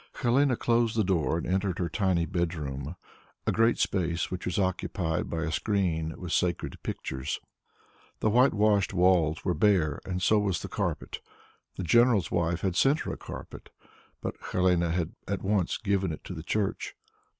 Helene 0.15 0.55
closed 0.55 0.95
the 0.95 1.03
door 1.03 1.37
and 1.37 1.45
entered 1.45 1.77
her 1.77 1.87
tiny 1.87 2.25
bedroom, 2.25 2.95
a 3.45 3.51
great 3.51 3.77
space 3.77 4.23
in 4.25 4.29
which 4.29 4.47
was 4.47 4.57
occupied 4.57 5.29
by 5.29 5.43
a 5.43 5.51
screen 5.51 6.15
with 6.19 6.31
sacred 6.31 6.81
pictures. 6.81 7.39
The 8.19 8.31
whitewashed 8.31 8.95
walls 8.95 9.45
were 9.45 9.53
bare, 9.53 10.01
and 10.03 10.19
so 10.19 10.39
was 10.39 10.63
the 10.63 10.69
floor. 10.69 10.97
The 11.75 11.83
general's 11.83 12.31
wife 12.31 12.61
had 12.61 12.75
sent 12.75 13.01
her 13.01 13.13
a 13.13 13.15
carpet, 13.15 13.69
but 14.21 14.33
Helene 14.51 14.81
had 14.81 15.13
at 15.27 15.43
once 15.43 15.77
given 15.77 16.11
it 16.11 16.23
to 16.23 16.33
the 16.33 16.41
church. 16.41 16.95